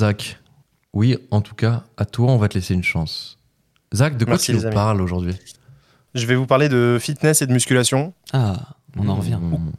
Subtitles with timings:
[0.00, 0.38] Zach.
[0.92, 3.38] Oui, en tout cas, à toi, on va te laisser une chance.
[3.94, 4.74] Zach, de quoi Merci, tu nous amis.
[4.74, 5.34] parles aujourd'hui?
[6.14, 8.12] Je vais vous parler de fitness et de musculation.
[8.32, 8.56] Ah,
[8.98, 9.38] on en revient.
[9.40, 9.72] Mmh,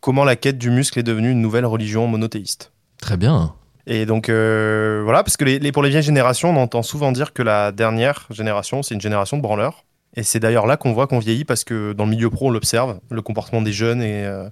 [0.00, 2.72] Comment la quête du muscle est devenue une nouvelle religion monothéiste.
[2.98, 3.54] Très bien.
[3.86, 7.12] Et donc euh, voilà, parce que les, les- pour les vieilles générations, on entend souvent
[7.12, 9.84] dire que la dernière génération, c'est une génération de branleurs.
[10.16, 12.50] Et c'est d'ailleurs là qu'on voit qu'on vieillit parce que dans le milieu pro, on
[12.50, 14.48] l'observe, le comportement des jeunes et euh,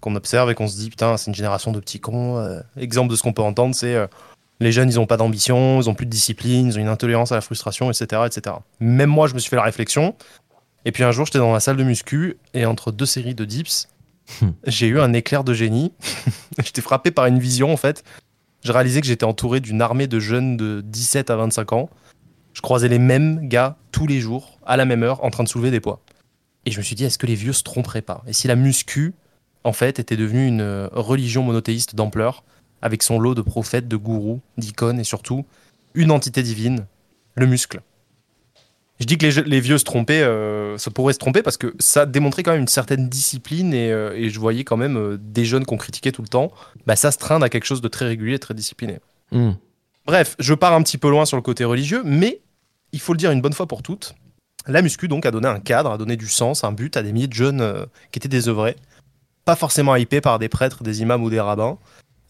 [0.00, 2.36] qu'on observe et qu'on se dit putain, c'est une génération de petits cons.
[2.38, 2.60] euh.
[2.76, 4.06] exemple de ce qu'on peut entendre, c'est euh,
[4.60, 7.32] les jeunes, ils ont pas d'ambition, ils ont plus de discipline, ils ont une intolérance
[7.32, 8.56] à la frustration, etc., etc.
[8.80, 10.14] Même moi, je me suis fait la réflexion.
[10.84, 13.44] Et puis un jour, j'étais dans la salle de muscu et entre deux séries de
[13.44, 13.88] dips,
[14.66, 15.92] j'ai eu un éclair de génie.
[16.64, 18.04] j'étais frappé par une vision en fait.
[18.64, 21.90] Je réalisais que j'étais entouré d'une armée de jeunes de 17 à 25 ans.
[22.52, 25.48] Je croisais les mêmes gars tous les jours, à la même heure, en train de
[25.48, 26.00] soulever des poids.
[26.66, 28.24] Et je me suis dit, est-ce que les vieux se tromperaient pas?
[28.26, 29.14] Et si la muscu,
[29.62, 32.42] en fait, était devenue une euh, religion monothéiste d'ampleur,
[32.82, 35.44] avec son lot de prophètes, de gourous, d'icônes et surtout
[35.94, 36.86] une entité divine,
[37.34, 37.80] le muscle
[39.00, 42.04] je dis que les, vieux se trompaient, euh, se pourraient se tromper parce que ça
[42.04, 45.44] démontrait quand même une certaine discipline et, euh, et je voyais quand même euh, des
[45.44, 46.50] jeunes qu'on critiquait tout le temps,
[46.86, 48.98] bah, ça se traîne à quelque chose de très régulier, très discipliné.
[49.30, 49.52] Mmh.
[50.06, 52.40] Bref, je pars un petit peu loin sur le côté religieux, mais
[52.92, 54.14] il faut le dire une bonne fois pour toutes.
[54.66, 57.12] La muscu donc a donné un cadre, a donné du sens, un but à des
[57.12, 58.74] milliers de jeunes euh, qui étaient désœuvrés,
[59.44, 61.78] pas forcément hypés par des prêtres, des imams ou des rabbins.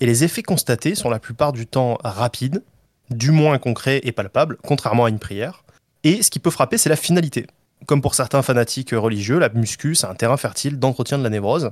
[0.01, 2.63] Et les effets constatés sont la plupart du temps rapides,
[3.11, 5.65] du moins concrets et palpables, contrairement à une prière.
[6.05, 7.47] Et ce qui peut frapper, c'est la finalité.
[7.87, 11.71] Comme pour certains fanatiques religieux, la muscu, c'est un terrain fertile d'entretien de la névrose.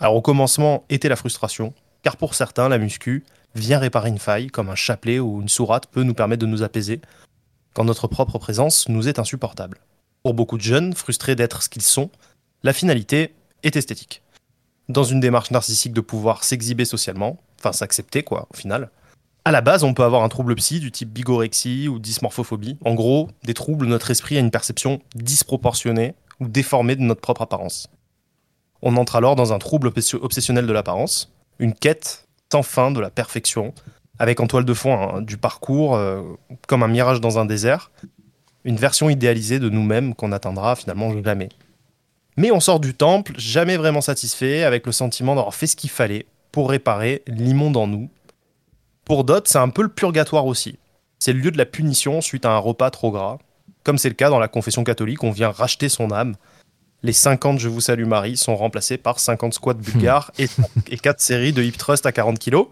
[0.00, 3.24] Alors au commencement était la frustration, car pour certains, la muscu
[3.54, 6.62] vient réparer une faille, comme un chapelet ou une sourate peut nous permettre de nous
[6.62, 7.00] apaiser,
[7.74, 9.78] quand notre propre présence nous est insupportable.
[10.22, 12.10] Pour beaucoup de jeunes, frustrés d'être ce qu'ils sont,
[12.62, 14.22] la finalité est esthétique.
[14.88, 18.90] Dans une démarche narcissique de pouvoir s'exhiber socialement, enfin s'accepter quoi, au final,
[19.44, 22.76] à la base, on peut avoir un trouble psy du type bigorexie ou dysmorphophobie.
[22.84, 27.42] En gros, des troubles notre esprit a une perception disproportionnée ou déformée de notre propre
[27.42, 27.88] apparence.
[28.82, 33.00] On entre alors dans un trouble obsessi- obsessionnel de l'apparence, une quête sans fin de
[33.00, 33.72] la perfection,
[34.18, 36.22] avec en toile de fond du parcours euh,
[36.66, 37.90] comme un mirage dans un désert,
[38.64, 41.48] une version idéalisée de nous-mêmes qu'on n'atteindra finalement jamais.
[42.38, 45.90] Mais on sort du temple jamais vraiment satisfait, avec le sentiment d'avoir fait ce qu'il
[45.90, 48.08] fallait pour réparer l'immonde en nous,
[49.04, 50.78] pour d'autres, c'est un peu le purgatoire aussi.
[51.18, 53.38] C'est le lieu de la punition suite à un repas trop gras.
[53.82, 56.36] Comme c'est le cas dans la confession catholique, on vient racheter son âme.
[57.02, 60.46] Les 50 Je vous salue Marie sont remplacés par 50 squats bulgares et,
[60.90, 62.68] et 4 séries de hip thrust à 40 kilos.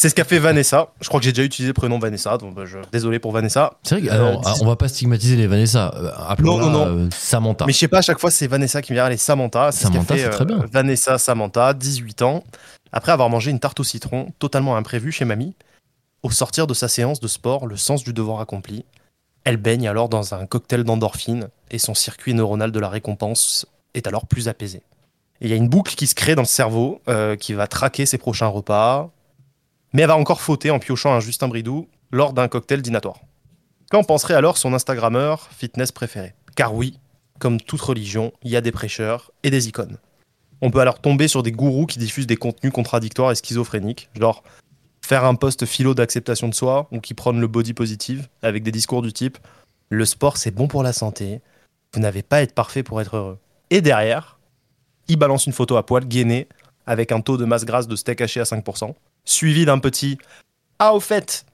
[0.00, 0.88] C'est ce qu'a fait Vanessa.
[1.02, 2.78] Je crois que j'ai déjà utilisé le prénom Vanessa, donc bah, je...
[2.90, 3.74] désolé pour Vanessa.
[3.82, 5.92] C'est vrai que, Euh, alors, dis- on va pas stigmatiser les Vanessa.
[5.94, 7.66] Euh, appelons-la, Non, non, euh, Samantha.
[7.66, 9.72] Mais je sais pas, à chaque fois c'est Vanessa qui me vient, allez Samantha.
[9.72, 10.64] C'est ce qu'a Samantha, fait, très bien.
[10.72, 12.44] Vanessa Samantha, 18 ans,
[12.92, 15.54] après avoir mangé une tarte au citron totalement imprévue chez mamie.
[16.22, 18.86] Au sortir de sa séance de sport, le sens du devoir accompli,
[19.44, 24.06] elle baigne alors dans un cocktail d'endorphine et son circuit neuronal de la récompense est
[24.06, 24.80] alors plus apaisé.
[25.42, 28.06] Il y a une boucle qui se crée dans le cerveau euh, qui va traquer
[28.06, 29.10] ses prochains repas,
[29.92, 33.20] mais elle va encore fauter en piochant un Justin Bridou lors d'un cocktail dînatoire.
[33.90, 36.34] Qu'en penserait alors son Instagrammeur fitness préféré?
[36.56, 36.98] Car oui,
[37.38, 39.98] comme toute religion, il y a des prêcheurs et des icônes.
[40.60, 44.42] On peut alors tomber sur des gourous qui diffusent des contenus contradictoires et schizophréniques, genre
[45.04, 48.70] faire un post philo d'acceptation de soi ou qui prônent le body positive avec des
[48.70, 49.38] discours du type
[49.90, 51.40] le sport c'est bon pour la santé,
[51.92, 53.38] vous n'avez pas à être parfait pour être heureux.
[53.70, 54.38] Et derrière,
[55.08, 56.48] il balance une photo à poil gainé
[56.86, 58.94] avec un taux de masse grasse de steak haché à 5%,
[59.24, 60.18] suivi d'un petit
[60.82, 61.44] ah au fait,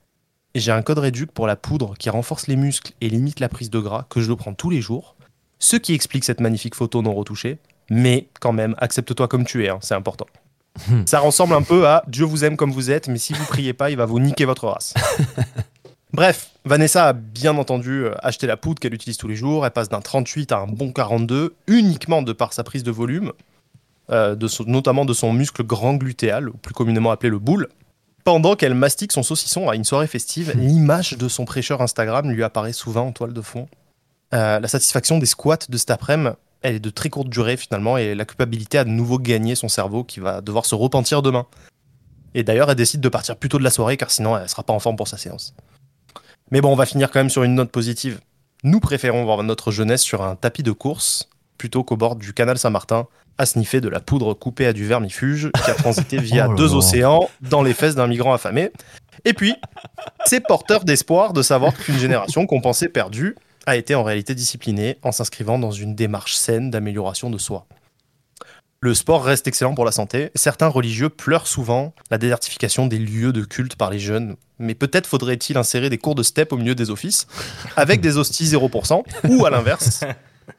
[0.54, 3.70] j'ai un code réduc pour la poudre qui renforce les muscles et limite la prise
[3.70, 5.16] de gras que je le prends tous les jours,
[5.58, 7.58] ce qui explique cette magnifique photo non retouchée.
[7.90, 10.26] Mais quand même, accepte-toi comme tu es, hein, c'est important.
[11.06, 13.72] Ça ressemble un peu à Dieu vous aime comme vous êtes, mais si vous priez
[13.72, 14.94] pas, il va vous niquer votre race.
[16.12, 19.66] Bref, Vanessa a bien entendu euh, acheté la poudre qu'elle utilise tous les jours.
[19.66, 23.32] Elle passe d'un 38 à un bon 42, uniquement de par sa prise de volume,
[24.10, 27.68] de son- notamment de son muscle grand glutéal, plus communément appelé le boule.
[28.24, 32.42] Pendant qu'elle mastique son saucisson à une soirée festive, l'image de son prêcheur Instagram lui
[32.42, 33.68] apparaît souvent en toile de fond.
[34.34, 37.96] Euh, la satisfaction des squats de cet après-midi, elle est de très courte durée finalement,
[37.96, 41.46] et la culpabilité a de nouveau gagné son cerveau qui va devoir se repentir demain.
[42.34, 44.64] Et d'ailleurs, elle décide de partir plus tôt de la soirée car sinon elle sera
[44.64, 45.54] pas en forme pour sa séance.
[46.50, 48.20] Mais bon, on va finir quand même sur une note positive.
[48.64, 51.28] Nous préférons voir notre jeunesse sur un tapis de course
[51.58, 53.06] plutôt qu'au bord du canal Saint-Martin
[53.38, 56.74] à sniffer de la poudre coupée à du vermifuge qui a transité via Oh deux
[56.74, 58.70] océans dans les fesses d'un migrant affamé.
[59.24, 59.54] Et puis,
[60.24, 63.36] c'est porteur d'espoir de savoir qu'une génération qu'on pensait perdue
[63.66, 67.66] a été en réalité disciplinée en s'inscrivant dans une démarche saine d'amélioration de soi.
[68.80, 70.30] Le sport reste excellent pour la santé.
[70.34, 74.36] Certains religieux pleurent souvent la désertification des lieux de culte par les jeunes.
[74.58, 77.26] Mais peut-être faudrait-il insérer des cours de step au milieu des offices,
[77.76, 80.04] avec des hosties 0%, ou à l'inverse,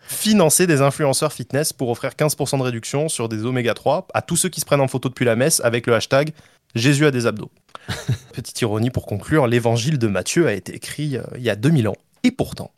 [0.07, 4.35] financer des influenceurs fitness pour offrir 15% de réduction sur des oméga 3 à tous
[4.35, 6.33] ceux qui se prennent en photo depuis la messe avec le hashtag
[6.75, 7.51] Jésus a des abdos.
[8.33, 11.87] Petite ironie pour conclure, l'évangile de Matthieu a été écrit euh, il y a 2000
[11.87, 11.95] ans.
[12.23, 12.71] Et pourtant,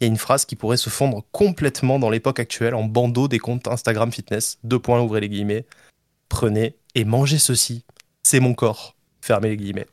[0.00, 3.28] il y a une phrase qui pourrait se fondre complètement dans l'époque actuelle en bandeau
[3.28, 4.58] des comptes Instagram fitness.
[4.64, 5.64] Deux points, ouvrez les guillemets.
[6.28, 7.84] Prenez et mangez ceci.
[8.22, 8.94] C'est mon corps.
[9.20, 9.86] Fermez les guillemets.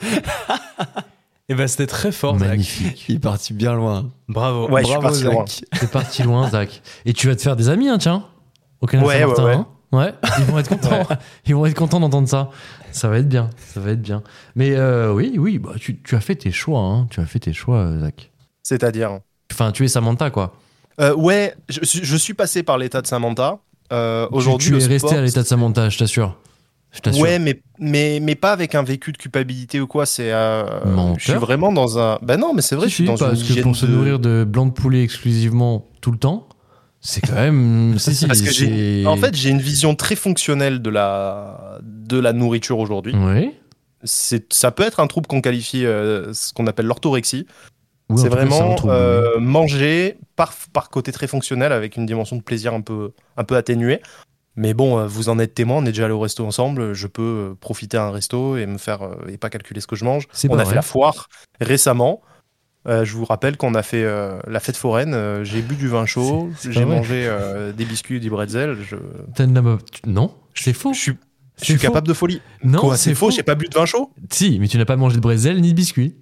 [1.48, 2.48] Et ben c'était très fort, Zach.
[2.48, 3.04] Magnifique.
[3.08, 4.10] Il est parti bien loin.
[4.28, 4.68] Bravo.
[4.70, 5.32] Ouais, je suis Zach.
[5.32, 5.44] loin.
[5.80, 6.82] T'es parti loin, Zach.
[7.04, 8.24] Et tu vas te faire des amis, hein, tiens.
[8.80, 9.52] Au Canada Ouais, ouais, ouais.
[9.54, 9.66] hein.
[9.92, 11.06] Ouais, ils vont être contents.
[11.46, 12.48] Ils vont être contents d'entendre ça.
[12.92, 13.50] Ça va être bien.
[13.58, 14.22] Ça va être bien.
[14.56, 16.80] Mais euh, oui, oui, bah, tu, tu as fait tes choix.
[16.80, 17.06] Hein.
[17.10, 18.30] Tu as fait tes choix, euh, Zach.
[18.62, 19.18] C'est-à-dire.
[19.52, 20.54] Enfin, tu es Samantha, quoi.
[21.00, 23.58] Euh, ouais, je, suis- je suis passé par l'état de Samantha.
[23.92, 26.38] Euh, Tu- Aujourd'hui, tu, le es resté sport- à l'état de Samantha, je t'assure.
[26.92, 27.20] Je.
[27.20, 30.04] Ouais, mais, mais, mais pas avec un vécu de culpabilité ou quoi.
[30.04, 30.30] C'est.
[30.32, 30.64] euh,
[31.16, 32.18] je suis vraiment dans un.
[32.22, 33.86] Ben non, mais c'est vrai, Si, je suis si, dans parce une que pour se
[33.86, 36.48] nourrir de blanc de poulet exclusivement tout le temps,
[37.00, 37.94] c'est quand même.
[37.98, 39.06] si, si, Parce que.
[39.06, 43.14] En fait, j'ai une vision très fonctionnelle de la, de la nourriture aujourd'hui.
[43.16, 43.50] Oui.
[44.04, 47.46] C'est, ça peut être un trouble qu'on qualifie, euh, ce qu'on appelle l'orthorexie.
[48.10, 52.42] Oui, c'est vraiment trouble, euh, manger par, par côté très fonctionnel avec une dimension de
[52.42, 54.00] plaisir un peu, un peu atténuée.
[54.56, 56.92] Mais bon, euh, vous en êtes témoin, on est déjà allé au resto ensemble.
[56.92, 57.22] Je peux
[57.52, 60.04] euh, profiter à un resto et me faire euh, et pas calculer ce que je
[60.04, 60.28] mange.
[60.48, 60.66] On a vrai.
[60.66, 61.28] fait la foire
[61.60, 62.20] récemment.
[62.88, 65.14] Euh, je vous rappelle qu'on a fait euh, la fête foraine.
[65.14, 67.30] euh, j'ai bu du vin chaud, j'ai mangé
[67.76, 68.76] des biscuits, du bretzel.
[68.82, 68.96] Je,
[70.06, 70.92] Non, c'est faux.
[70.92, 71.12] je suis,
[71.60, 72.42] je suis capable de folie.
[72.64, 74.10] Non, c'est faux, j'ai pas bu de vin chaud?
[74.30, 76.16] Si, mais tu n'as pas mangé de brésil ni de biscuits.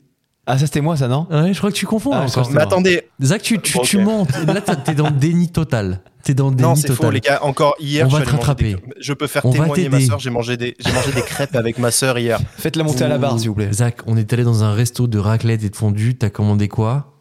[0.46, 2.48] Ah, ça c'était moi, ça, non Ouais, je crois que tu confonds Ah, encore.
[2.48, 4.26] que Mais C'est attendez, Zach, tu, tu, tu mens.
[4.46, 6.00] Là, t'es dans le déni total.
[6.24, 7.06] T'es dans le déni non, c'est total.
[7.06, 7.38] faux, les gars.
[7.44, 8.76] Encore hier, On je va te des-.
[9.00, 10.08] Je peux faire On témoigner ma t'aider.
[10.08, 10.18] soeur.
[10.18, 12.40] J'ai mangé des, j'ai mangé des crêpes avec ma soeur hier.
[12.56, 13.72] Faites-la monter à la barre, s'il vous plaît.
[13.72, 16.16] Zach, on est allé dans un resto de raclette et de fondue.
[16.16, 17.14] T'as commandé quoi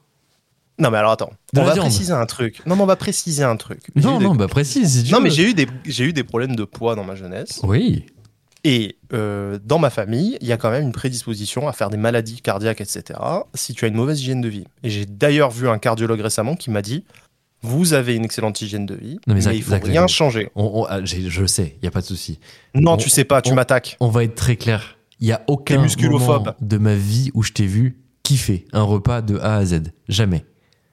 [0.79, 1.31] Non, mais alors attends.
[1.53, 1.85] De on va viande.
[1.85, 2.61] préciser un truc.
[2.65, 3.81] Non, mais on va préciser un truc.
[3.95, 4.97] Non, eu des- non, bah précise.
[4.99, 5.25] si tu Non, veux.
[5.25, 7.59] mais j'ai eu des, j'ai eu des problèmes de poids dans ma jeunesse.
[7.63, 8.05] Oui.
[8.63, 11.97] Et euh, dans ma famille, il y a quand même une prédisposition à faire des
[11.97, 13.19] maladies cardiaques, etc.
[13.53, 14.65] Si tu as une mauvaise hygiène de vie.
[14.83, 17.05] Et j'ai d'ailleurs vu un cardiologue récemment qui m'a dit
[17.61, 20.49] vous avez une excellente hygiène de vie, Non, mais il faut Zach, rien changer.
[20.55, 22.39] On- on- ah, je sais, il y a pas de souci.
[22.73, 23.97] Non, On- tu sais pas, tu m'attaques.
[23.99, 24.97] On va être très clair.
[25.19, 29.21] Il y a aucun moment de ma vie où je t'ai vu kiffer un repas
[29.21, 29.91] de A à Z.
[30.07, 30.45] Jamais.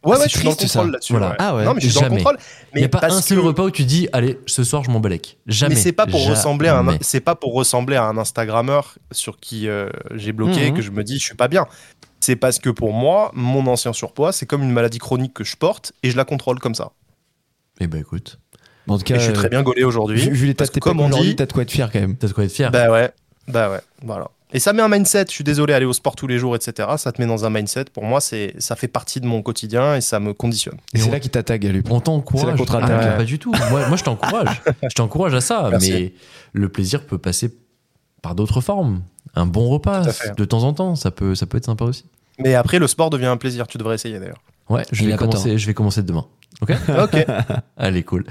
[0.05, 1.13] Ouais, Ah, ouais, je suis dans le contrôle là-dessus.
[1.15, 1.31] Voilà.
[1.31, 1.37] ouais.
[1.41, 2.17] Ah ouais, non, mais je suis dans le jamais.
[2.23, 2.37] contrôle.
[2.41, 4.85] Il Mais n'y a pas un seul que- repas où tu dis allez, ce soir
[4.85, 5.39] je m'en balèque.
[5.47, 5.75] Jamais.
[5.75, 9.39] Mais c'est pas pour ressembler à un, c'est pas pour ressembler à un Instagrammeur sur
[9.41, 10.77] qui euh, j'ai bloqué Mhm.
[10.77, 11.67] que je me dis je suis pas bien.
[12.21, 15.57] C'est parce que pour moi, mon ancien surpoids, c'est comme une maladie chronique que je
[15.57, 16.93] porte et je la contrôle comme ça.
[17.81, 18.39] Eh ben écoute,
[18.89, 20.21] En tout Et cas, je suis très bien gaulé aujourd'hui.
[20.21, 21.91] vu, vu l'état parce de tes que comme on dit, t'as de quoi être fier
[21.93, 22.17] quand même.
[22.17, 22.71] t'as de quoi être fier.
[22.71, 23.11] bah ouais,
[23.49, 24.29] bah ouais, voilà.
[24.53, 25.25] Et ça met un mindset.
[25.29, 26.89] Je suis désolé, aller au sport tous les jours, etc.
[26.99, 27.87] Ça te met dans un mindset.
[27.93, 30.77] Pour moi, c'est, ça fait partie de mon quotidien et ça me conditionne.
[30.95, 31.91] Et Et c'est on- là qu'il t'attaque, Galup.
[31.91, 32.45] On t'encourage.
[32.47, 33.17] C'est la contre-attaque, Ah.
[33.17, 33.53] Pas du tout.
[33.71, 34.63] Moi, moi, je t'encourage.
[34.83, 35.69] je t'encourage à ça.
[35.71, 35.91] Merci.
[35.93, 36.13] Mais
[36.53, 37.53] le plaisir peut passer
[38.23, 39.03] par d'autres formes.
[39.35, 40.03] Un bon repas,
[40.37, 42.05] de temps en temps, ça peut, ça peut être sympa aussi.
[42.39, 43.67] Mais après, le sport devient un plaisir.
[43.67, 44.41] Tu devrais essayer d'ailleurs.
[44.69, 46.27] Ouais, je vais, commencer, je vais commencer demain.
[46.63, 46.71] Ok
[47.03, 47.27] ok.
[47.77, 48.25] Allez, cool.